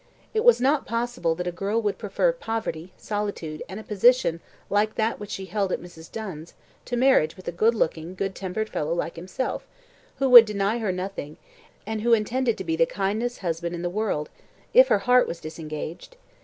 It 0.33 0.43
was 0.43 0.59
not 0.59 0.87
possible 0.87 1.35
that 1.35 1.45
a 1.45 1.51
girl 1.51 1.79
would 1.79 1.99
prefer 1.99 2.31
poverty, 2.31 2.91
solitude, 2.97 3.61
and 3.69 3.79
a 3.79 3.83
position 3.83 4.39
like 4.67 4.95
that 4.95 5.19
which 5.19 5.29
she 5.29 5.45
held 5.45 5.71
at 5.71 5.79
Mrs. 5.79 6.11
Dunn's, 6.11 6.55
to 6.85 6.97
marriage 6.97 7.37
with 7.37 7.47
a 7.47 7.51
good 7.51 7.75
looking, 7.75 8.15
good 8.15 8.33
tempered 8.33 8.67
fellow 8.67 8.95
like 8.95 9.15
himself, 9.15 9.67
who 10.15 10.27
would 10.31 10.45
deny 10.45 10.79
her 10.79 10.91
nothing, 10.91 11.37
and 11.85 12.01
who 12.01 12.13
intended 12.13 12.57
to 12.57 12.63
be 12.63 12.75
the 12.75 12.87
kindest 12.87 13.41
husband 13.45 13.75
in 13.75 13.83
the 13.83 13.91
world 13.91 14.31
if 14.73 14.87
her 14.87 14.97
heart 15.05 15.27
was 15.27 15.39
disengaged. 15.39 16.17